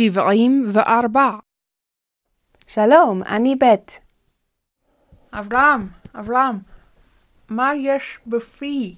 [0.00, 1.30] שבעים וארבע.
[2.66, 4.00] שלום, אני בית.
[5.32, 6.58] אברהם, אברהם,
[7.48, 8.96] מה יש בפי?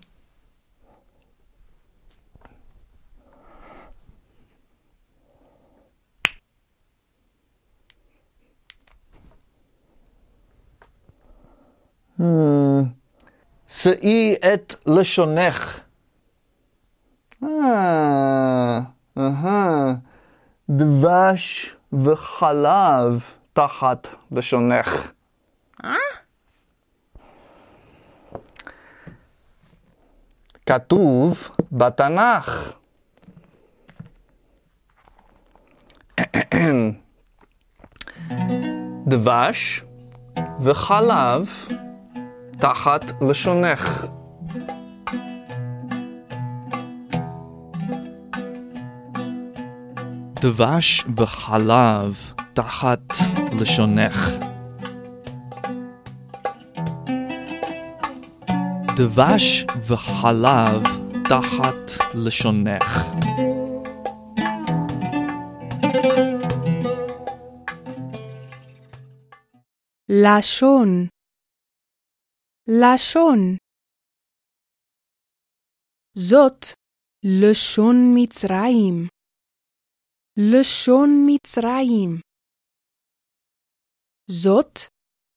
[13.68, 15.80] שאי את לשונך.
[17.42, 18.80] אה,
[19.18, 19.94] אהה,
[20.70, 23.20] דבש וחלב
[23.52, 25.12] תחת לשונך.
[30.66, 32.72] כתוב בתנ"ך.
[39.06, 39.84] דבש
[40.60, 41.50] וחלב
[42.58, 44.06] תחת לשונך.
[50.42, 52.16] דבש וחלב
[52.54, 53.00] תחת
[53.60, 54.16] לשונך.
[58.96, 60.82] דבש וחלב
[61.28, 62.84] תחת לשונך.
[70.08, 71.06] לשון,
[72.68, 73.56] לשון.
[76.14, 76.66] זאת
[77.24, 79.21] לשון מצרים.
[80.36, 82.20] לשון מצרים.
[84.30, 84.78] זאת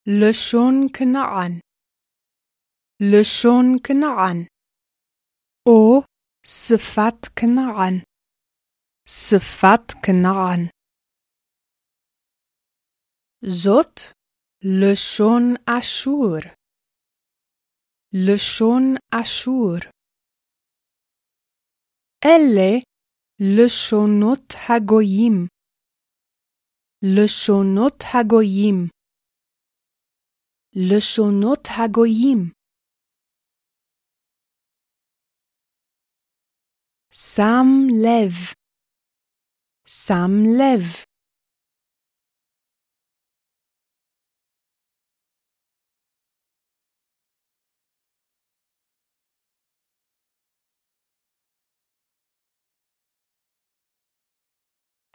[0.08, 1.60] לשון כנען.
[3.12, 4.38] לשון כנען.
[5.70, 6.02] או
[6.46, 7.96] שפת כנען.
[9.08, 10.62] שפת כנען.
[13.46, 14.00] זאת
[14.64, 16.38] לשון אשור.
[18.14, 19.76] לשון אשור.
[22.26, 22.95] אלה
[23.40, 25.48] לשונות הגויים.
[27.02, 28.88] לשונות הגויים.
[30.76, 32.52] לשונות הגויים.
[37.12, 37.66] שם
[38.04, 38.34] לב.
[39.88, 41.15] שם לב.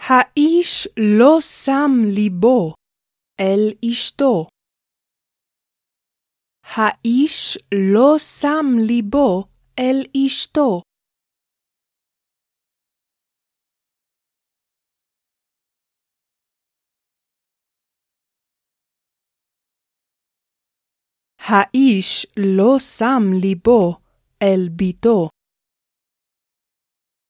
[0.08, 2.74] האיש לא שם ליבו
[3.40, 4.46] אל אשתו.
[6.62, 9.44] האיש לא שם ליבו
[9.78, 10.82] אל אשתו.
[21.38, 23.96] האיש לא שם ליבו
[24.42, 25.28] אל ביתו.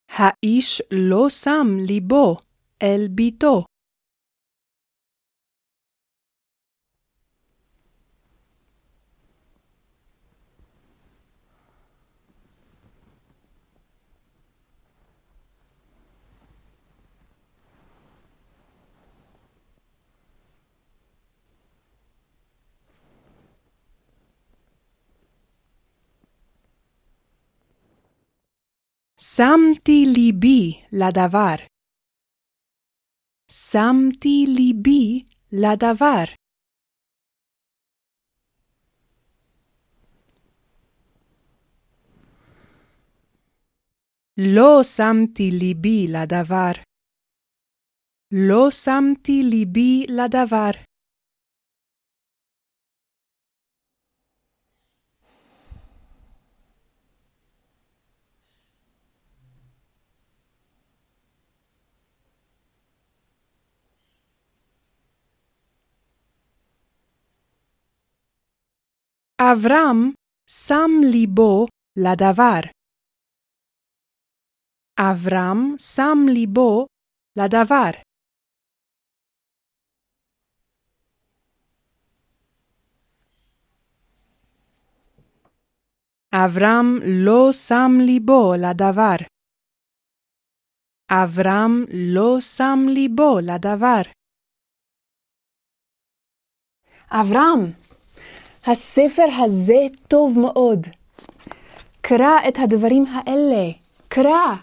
[0.08, 2.49] האיש לא שם ליבו
[2.82, 3.64] אל ביתו.
[29.20, 31.69] שמתי ליבי לדבר.
[33.52, 35.22] שמתי ליבי
[35.52, 36.24] לדבר.
[44.38, 46.82] לא שמתי ליבי לדבר.
[48.32, 50.89] לא שמתי ליבי לדבר.
[69.42, 70.12] אברהם
[70.50, 71.66] שם ליבו
[71.96, 72.60] לדבר.
[75.00, 76.86] אברהם שם ליבו
[77.36, 77.90] לדבר.
[86.34, 86.86] אברהם
[87.24, 89.16] לא שם ליבו לדבר.
[91.10, 94.02] אברהם לא שם ליבו לדבר.
[97.10, 97.60] אברהם,
[98.66, 100.86] הספר הזה טוב מאוד.
[102.00, 103.70] קרא את הדברים האלה.
[104.08, 104.54] קרא.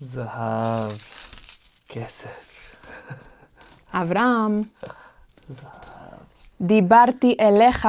[0.00, 0.92] זהב,
[1.88, 2.50] כסף.
[3.92, 4.62] אברהם,
[6.60, 7.88] דיברתי אליך.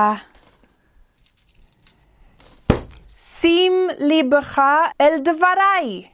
[3.16, 4.62] שים ליבך
[5.02, 6.10] אל דבריי.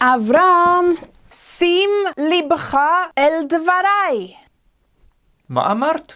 [0.00, 0.94] אברהם,
[1.30, 2.76] שים ליבך
[3.18, 4.41] אל דבריי.
[5.54, 6.12] מה אמרת?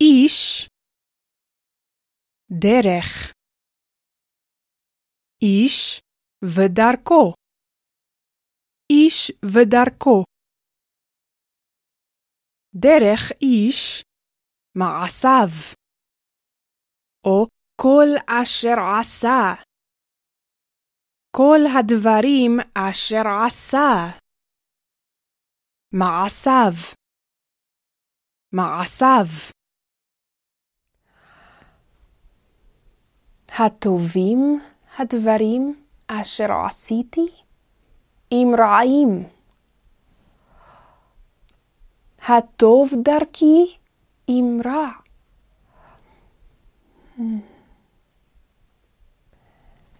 [0.00, 0.68] איש,
[2.62, 3.32] דרך.
[5.42, 6.00] איש
[6.44, 7.34] ודרכו.
[8.90, 10.24] איש ודרכו.
[12.74, 14.02] דרך איש,
[14.74, 15.76] מעשיו.
[17.24, 17.46] או
[17.80, 18.08] כל
[18.42, 19.71] אשר עשה.
[21.36, 24.10] כל הדברים אשר עשה.
[25.92, 26.72] מעשיו.
[28.52, 29.26] מעשיו.
[33.58, 34.60] הטובים
[34.98, 37.26] הדברים אשר עשיתי,
[38.32, 39.28] אם רעים.
[42.28, 43.76] הטוב דרכי,
[44.28, 44.88] אם רע.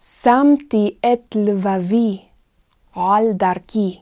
[0.05, 2.25] שמתי את לבבי
[2.95, 4.01] על דרכי.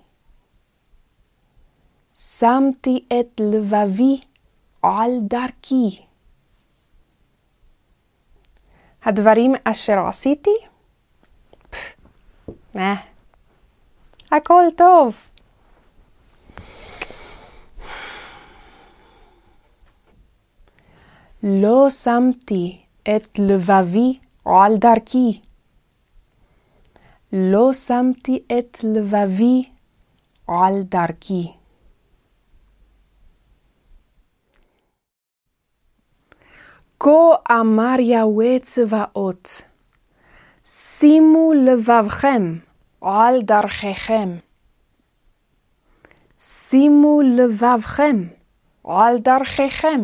[2.15, 4.21] שמתי את לבבי
[4.81, 6.06] על דרכי.
[9.03, 10.56] הדברים אשר עשיתי?
[12.75, 12.95] מה?
[14.31, 15.15] הכל טוב.
[21.44, 25.42] לא שמתי את לבבי על דרכי.
[27.33, 29.69] לא שמתי את לבבי
[30.48, 31.51] על דרכי.
[37.00, 37.10] כה
[37.51, 39.62] אמר יהוה צבאות,
[40.66, 42.57] שימו לבבכם
[43.01, 44.38] על דרכיכם.
[46.39, 48.27] שימו לבבכם
[48.84, 50.01] על דרכיכם.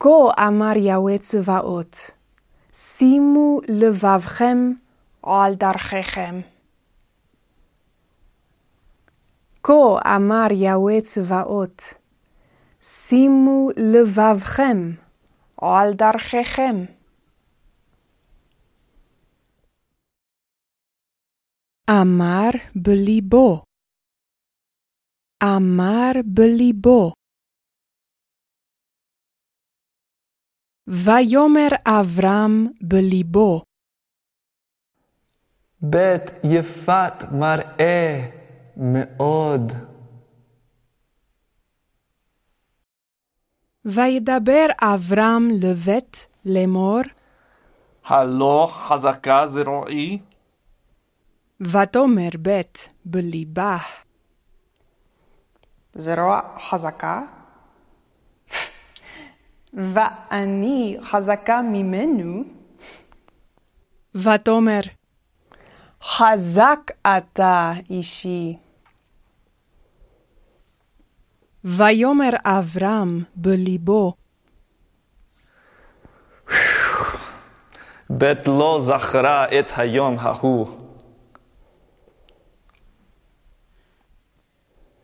[0.00, 2.10] כה אמר יהוה צבאות,
[2.76, 4.56] שימו לבבכם
[5.22, 6.34] על דרכיכם.
[9.62, 11.82] כה אמר יהוה צבאות,
[12.82, 14.90] שימו לבבכם
[15.62, 16.84] על דרכיכם.
[21.90, 23.62] אמר בליבו.
[25.44, 27.12] אמר בליבו.
[30.86, 33.62] ויאמר אברהם בליבו.
[35.80, 38.30] בית יפת מראה
[38.76, 39.72] מאוד.
[43.84, 47.00] וידבר אברהם לבית לאמור,
[48.04, 50.18] הלא חזקה זרועי?
[51.60, 53.76] ותאמר בית בליבה.
[55.92, 56.40] זרוע
[56.70, 57.22] חזקה?
[59.74, 62.42] ואני חזקה ממנו?
[64.14, 64.80] ותאמר
[66.02, 68.56] חזק אתה אישי.
[71.64, 74.12] ויאמר אברהם בליבו,
[78.10, 80.68] בית לא זכרה את היום ההוא.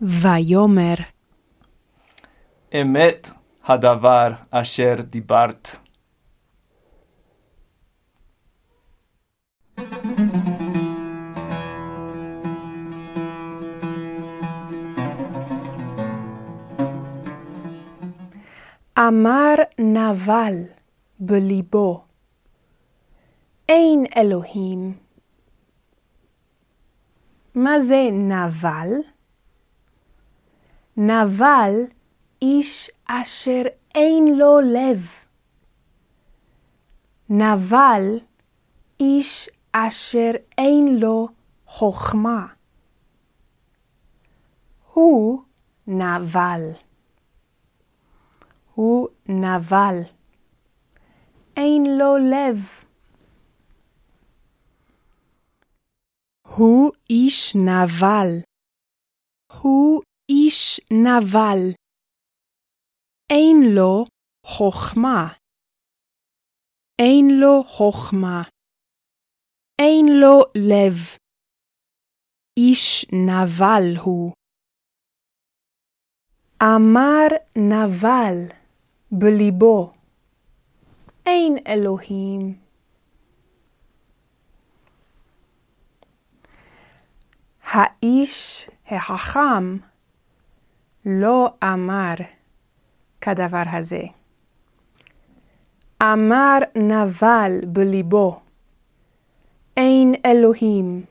[0.00, 0.94] ויאמר
[2.74, 3.30] אמת
[3.70, 5.68] הדבר אשר דיברת.
[18.98, 20.54] אמר נבל
[21.20, 22.04] בליבו,
[23.68, 24.96] אין אלוהים.
[27.54, 28.88] מה זה נבל?
[30.96, 31.74] נבל
[32.42, 33.62] איש אשר
[33.94, 35.06] אין לו לב.
[37.28, 38.18] נבל
[39.00, 41.28] איש אשר אין לו
[41.66, 42.46] חוכמה.
[44.92, 45.42] הוא
[45.86, 46.60] נבל.
[48.74, 49.94] הוא נבל.
[51.56, 52.68] אין לו לב.
[56.48, 58.28] הוא איש נבל.
[59.60, 61.79] הוא איש נבל.
[63.30, 64.04] אין לו
[64.46, 65.28] חוכמה.
[66.98, 68.42] אין לו חוכמה.
[69.78, 70.94] אין לו לב.
[72.56, 74.32] איש נבל הוא.
[76.62, 78.36] אמר נבל
[79.12, 79.92] בליבו,
[81.26, 82.58] אין אלוהים.
[87.62, 89.76] האיש החכם
[91.06, 92.14] לא אמר
[93.20, 94.02] כדבר הזה.
[96.02, 98.40] אמר נבל בליבו,
[99.76, 101.04] אין אלוהים.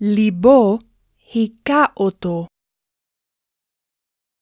[0.00, 0.78] ליבו
[1.34, 2.46] היכה אותו.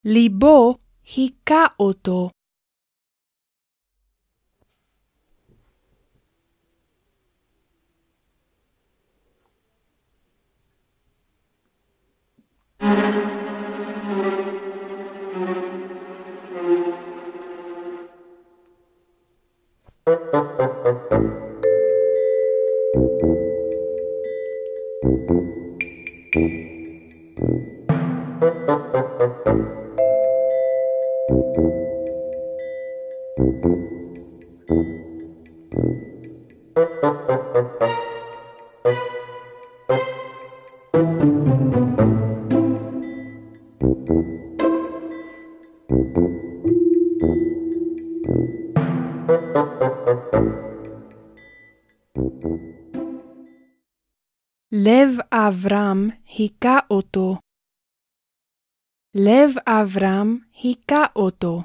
[0.05, 0.75] ליבו
[1.15, 2.34] היכה אותו.
[12.85, 13.15] Thank
[21.13, 21.34] you.
[54.71, 57.37] לב אברהם היכה אותו.
[59.15, 61.61] לב אברהם היכה אותו.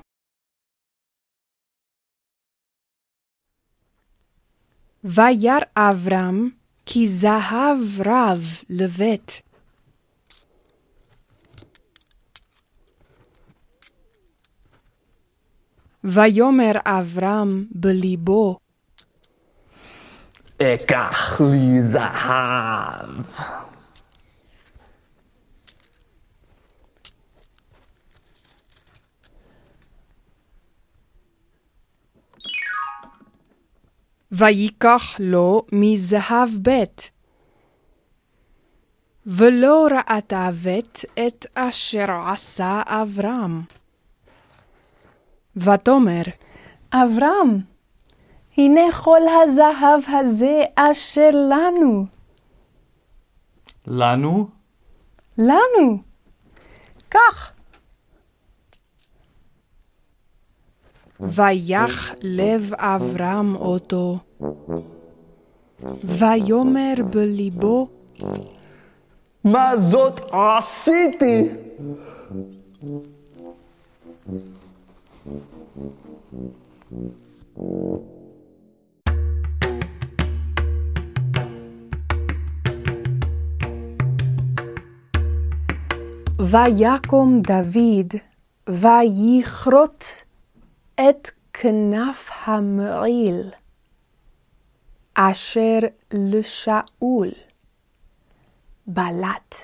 [5.05, 6.51] וירא אברהם
[6.87, 8.41] כי זהב רב
[8.71, 9.43] לבית.
[16.05, 18.59] ויאמר אברהם בליבו,
[20.63, 23.11] אקח לי זהב.
[34.33, 37.11] ויקח לו מזהב בית.
[39.27, 43.63] ולא ראתה בית את אשר עשה אברהם.
[45.57, 46.23] ותאמר,
[46.93, 47.61] אברהם,
[48.61, 52.07] הנה כל הזהב הזה אשר לנו.
[53.87, 54.49] לנו?
[55.39, 55.99] לנו.
[57.09, 57.53] קח.
[61.21, 64.19] ויח לב אברהם אותו.
[66.05, 67.89] ויאמר בליבו,
[69.45, 71.49] מה זאת עשיתי?
[86.49, 88.15] ויקום דוד,
[88.69, 90.05] ויכרות
[90.95, 93.51] את כנף המעיל,
[95.15, 95.79] אשר
[96.13, 97.29] לשאול,
[98.87, 99.55] בלט.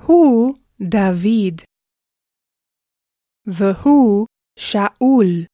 [0.00, 1.60] הוא דוד.
[3.46, 4.26] והוא
[4.58, 5.46] שאול.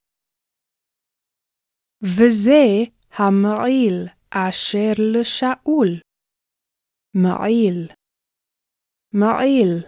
[2.03, 5.89] וזה המעיל אשר לשאול.
[7.15, 7.98] מעיל.
[9.13, 9.85] מעיל.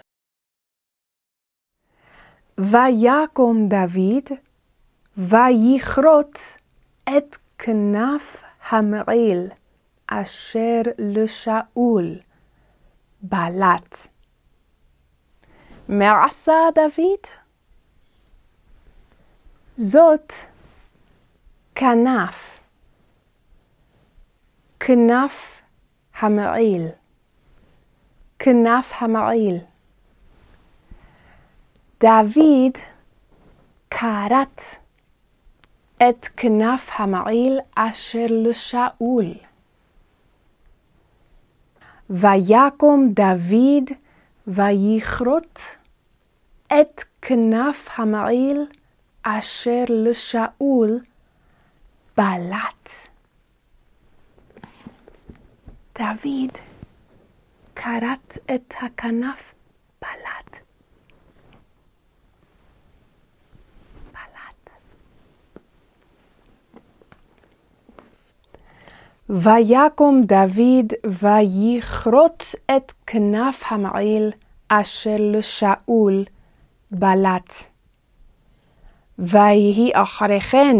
[2.58, 4.38] ויקום דוד,
[5.16, 6.38] ויכרות
[7.04, 9.50] את כנף המעיל,
[10.06, 12.18] אשר לשאול,
[13.22, 13.96] בלט.
[15.88, 17.26] מה עשה דוד?
[19.76, 20.32] זאת
[21.74, 22.60] כנף,
[24.80, 25.62] כנף
[26.20, 26.86] המעיל,
[28.42, 29.58] כנף המעיל.
[32.00, 32.78] דוד
[33.90, 34.60] כרת
[35.96, 39.34] את כנף המעיל אשר לשאול.
[42.10, 43.90] ויקום דוד
[44.46, 45.60] ויכרות
[46.66, 48.66] את כנף המעיל
[49.22, 51.00] אשר לשאול
[52.16, 52.90] בלט.
[55.98, 56.69] דוד
[57.84, 59.54] כרת את הכנף
[60.02, 60.60] בלט.
[64.12, 64.70] בלט.
[69.30, 72.44] ויקום דוד ויכרות
[72.76, 74.32] את כנף המעיל
[74.68, 76.24] אשר לשאול
[76.90, 77.52] בלט.
[79.18, 80.76] ויהי אחרי כן,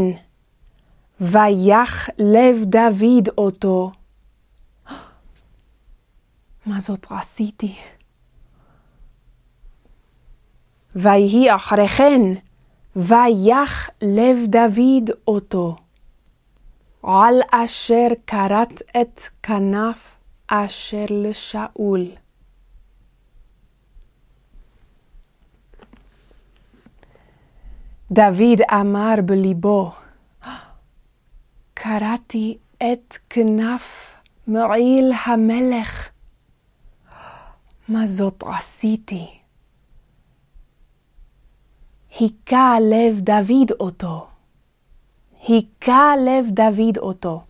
[1.21, 3.93] ויח לב דוד אותו.
[6.67, 7.77] מה זאת עשיתי?
[10.97, 12.21] ויהי אחרי כן,
[12.97, 15.77] ויח לב דוד אותו,
[17.03, 22.07] על אשר כרת את כנף אשר לשאול.
[28.11, 29.93] דוד אמר בליבו,
[31.75, 36.10] קראתי את כנף מעיל המלך
[37.91, 39.29] מה זאת עשיתי?
[42.19, 44.27] היכה לב דוד אותו.
[45.49, 47.43] היכה לב דוד אותו.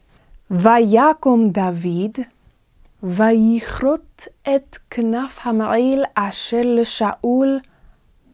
[0.50, 2.18] ויקום דוד,
[3.02, 7.61] ויכרות את כנף המעיל אשר לשאול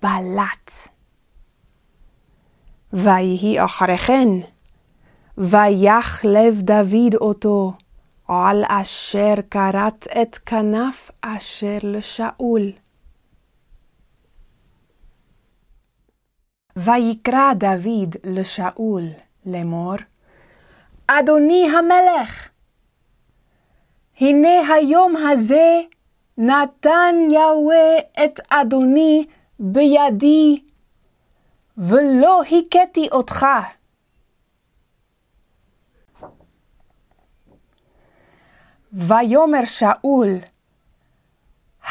[0.02, 0.70] בלט.
[2.92, 4.28] ויהי אחרי כן,
[5.38, 7.72] ויח לב דוד אותו,
[8.28, 12.73] על אשר כרת את כנף אשר לשאול.
[16.76, 19.02] ויקרא דוד לשאול
[19.47, 19.95] לאמור,
[21.06, 22.49] אדוני המלך,
[24.21, 25.80] הנה היום הזה
[26.38, 29.26] נתן יהוה את אדוני
[29.59, 30.62] בידי,
[31.78, 33.47] ולא הכיתי אותך.
[38.93, 40.28] ויאמר שאול,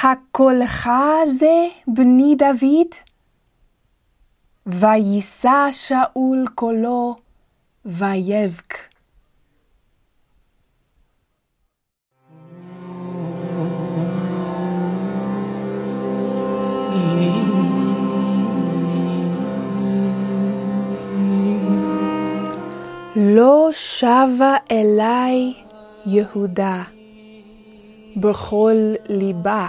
[0.04, 0.90] הקולך
[1.25, 2.88] זה בני דוד?
[4.66, 7.16] ויישא שאול קולו
[7.86, 8.74] ויבק.
[23.16, 25.64] לא שבה אלי
[26.05, 26.83] יהודה
[28.17, 29.67] בכל ליבה,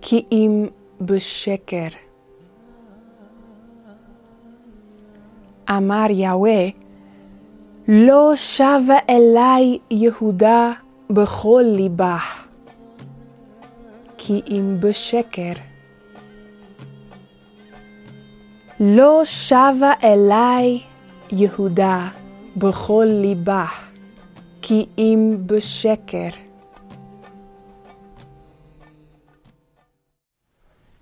[0.00, 0.66] כי אם
[1.00, 1.88] בשקר.
[5.70, 6.68] אמר יהוה,
[7.88, 10.72] לא שבה אלי יהודה
[11.10, 12.18] בכל ליבה,
[14.18, 15.52] כי אם בשקר.
[18.80, 20.80] לא שבה אלי
[21.32, 22.08] יהודה
[22.56, 23.66] בכל ליבה,
[24.70, 26.28] כי אם בשקר.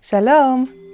[0.03, 0.88] שלום.